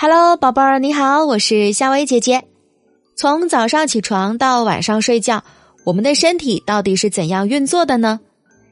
[0.00, 2.44] Hello，宝贝儿，你好，我是夏薇姐姐。
[3.16, 5.42] 从早上起床到晚上睡觉，
[5.82, 8.20] 我们的身体到底是怎样运作的呢？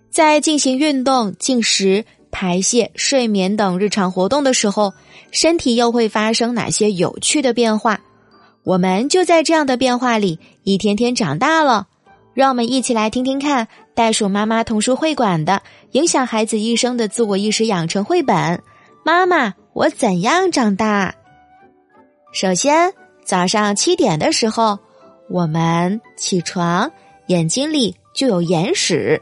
[0.09, 4.95] 在进行运动、进食、排泄、睡眠等日常活动的时候，
[5.33, 7.99] 身体又会发生哪些有趣的变化？
[8.63, 11.89] 我们就在这样的变化里一天天长大了。
[12.35, 13.67] 让我们一起来听听看
[13.97, 18.63] 袋鼠妈妈童书会馆的影响孩子一生的自我意识养成绘本。
[19.05, 21.15] 妈妈，我怎样长大？
[22.33, 22.95] 首先，
[23.27, 24.79] 早上七点的时候，
[25.29, 26.91] 我们起床，
[27.27, 29.21] 眼睛里就有眼屎。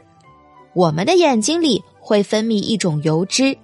[0.73, 3.57] 我们的眼睛里会分泌一种油脂，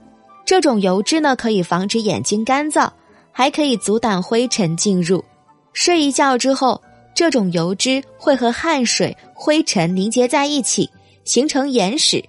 [0.43, 2.89] 这种油脂呢可以防止眼睛干燥，
[3.31, 5.23] 还可以阻挡灰尘进入。
[5.71, 6.81] 睡一觉之后，
[7.15, 10.89] 这种油脂会和汗水、灰尘凝结在一起，
[11.23, 12.21] 形成眼屎，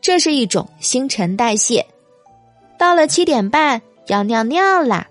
[0.00, 1.84] 这是一种新陈代谢。
[2.78, 5.06] 到了七点半要尿尿啦，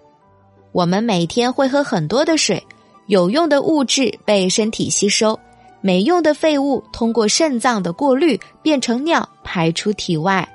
[0.72, 2.66] 我们每天会喝很多的水，
[3.08, 5.38] 有用的物质被身体吸收，
[5.82, 10.48] 没用的废物通过肾脏的过滤变成尿排出体外。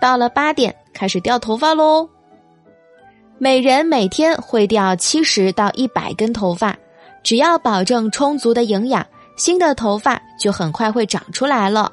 [0.00, 2.08] 到了八点开始掉头发喽，
[3.38, 6.76] 每人每天会掉七十到一百根头发，
[7.22, 11.90] 只要保证充足的营养，新的头发就很快会长出来了。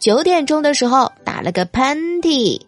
[0.00, 2.60] 九点钟的时候打了个喷嚏。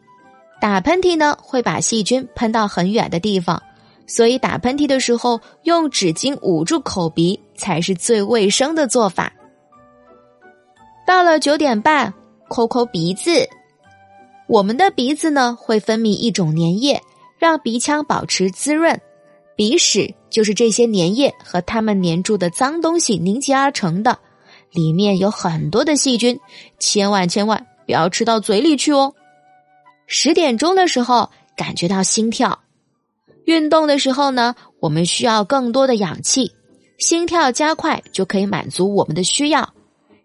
[0.69, 3.62] 打喷嚏呢，会把细菌喷到很远的地方，
[4.09, 9.33] 所以打喷嚏的时候用纸巾捂住口鼻才是最卫生的做法。
[11.06, 12.12] 到了九点半，
[12.48, 13.48] 抠抠鼻子，
[14.48, 17.00] 我们的鼻子呢会分泌一种粘液，
[17.39, 19.00] 让鼻腔保持滋润。
[19.55, 24.19] 鼻屎就是这些粘液和它们粘住的脏东西凝结而成的，
[24.72, 26.41] 里面有很多的细菌，
[26.81, 29.14] 千万千万不要吃到嘴里去哦。
[30.07, 32.61] 十点钟的时候，感觉到心跳。
[33.45, 36.53] 运动的时候呢，我们需要更多的氧气，
[36.99, 39.73] 心跳加快就可以满足我们的需要。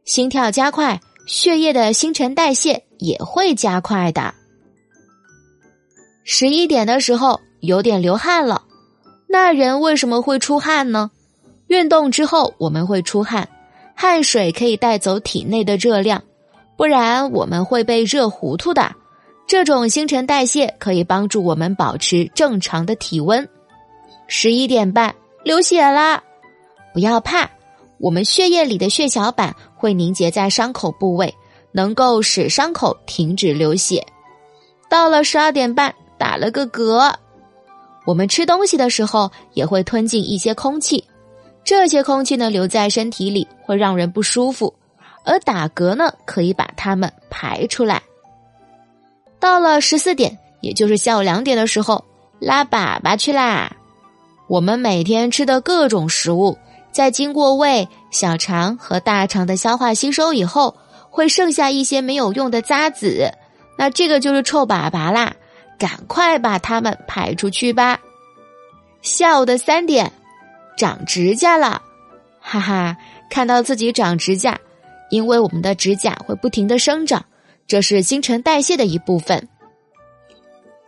[0.05, 4.33] 心跳加快，血液的新陈代谢也会加快的。
[6.23, 8.63] 十一点的时候有点流汗了，
[9.27, 11.11] 那人为什么会出汗呢？
[11.67, 13.47] 运动之后我们会出汗，
[13.95, 16.23] 汗水可以带走体内的热量，
[16.77, 18.95] 不然我们会被热糊涂的。
[19.51, 23.45] 这种新陈代谢可以帮助我们保持正常的体温。
[24.27, 25.13] 十一点半
[25.43, 26.23] 流血啦，
[26.93, 27.49] 不要怕，
[27.97, 31.35] 我们血液里的血小板会凝结在伤口部位，
[31.73, 34.07] 能够使伤口停止流血。
[34.89, 37.13] 到了十二点半打了个嗝，
[38.05, 41.03] 我们吃东西的时候也会吞进一些空气，
[41.65, 44.73] 这些空气呢留在身体里会让人不舒服，
[45.25, 48.01] 而打嗝呢可以把它们排出来。
[49.41, 52.05] 到了十四点，也就是下午两点的时候，
[52.39, 53.75] 拉粑粑去啦。
[54.47, 56.59] 我们每天吃的各种食物，
[56.91, 60.77] 在经过胃、小肠和大肠的消化吸收以后，
[61.09, 63.33] 会剩下一些没有用的渣子，
[63.77, 65.33] 那这个就是臭粑粑啦。
[65.79, 67.99] 赶快把它们排出去吧。
[69.01, 70.13] 下午的三点，
[70.77, 71.81] 长指甲了，
[72.39, 72.97] 哈哈，
[73.31, 74.59] 看到自己长指甲，
[75.09, 77.25] 因为我们的指甲会不停的生长。
[77.71, 79.47] 这是新陈代谢的一部分。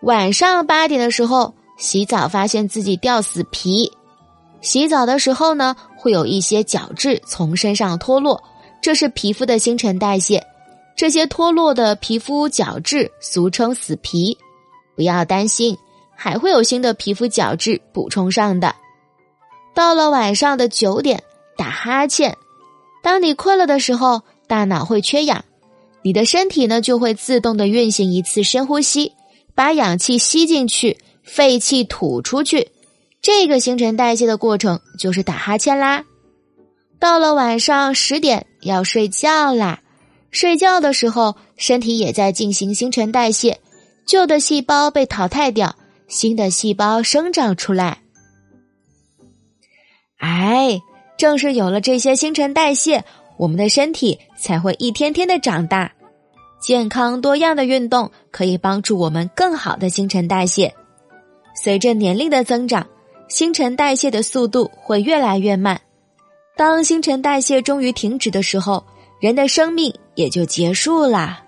[0.02, 3.90] 晚上八点的时候洗澡，发现自己掉死皮。
[4.60, 8.44] 洗澡的时候呢，会有一些角质从身上脱落，
[8.82, 10.46] 这是皮肤的新陈代谢。
[10.94, 14.38] 这些脱落的皮肤角质俗称死皮，
[14.94, 15.78] 不要担心，
[16.14, 18.76] 还会有新的皮肤角质补充上的。
[19.74, 21.24] 到了晚上的九点，
[21.56, 22.38] 打哈欠。
[23.02, 25.46] 当你困了的时候，大脑会缺氧。
[26.04, 29.14] 你的身体呢就会自动的运行一次深呼吸，
[29.56, 32.70] 把氧气吸进去，废气吐出去。
[33.22, 36.04] 这个新陈代谢的过程就是打哈欠啦。
[37.00, 39.82] 到了晚上十点要睡觉啦，
[40.30, 43.60] 睡觉的时候身体也在进行新陈代谢，
[44.06, 45.76] 旧的细胞被淘汰掉，
[46.08, 48.00] 新的细胞生长出来。
[50.18, 50.82] 哎，
[51.18, 53.06] 正是有了这些新陈代谢。
[53.38, 55.92] 我们的身体才会一天天的长大，
[56.62, 60.74] 健康多样的运动可以帮助我们更好的新陈代谢。
[61.56, 62.88] 随着年龄的增长，
[63.28, 65.80] 新陈代谢的速度会越来越慢。
[66.56, 68.84] 当新陈代谢终于停止的时候，
[69.20, 71.44] 人的生命也就结束啦。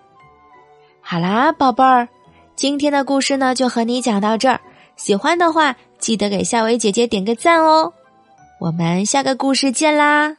[1.02, 2.08] 好啦，宝贝儿，
[2.56, 4.60] 今天的故事呢就和你讲到这儿。
[4.96, 7.94] 喜欢的话，记得给夏薇姐姐点个赞哦。
[8.60, 10.38] 我们下个故事见啦！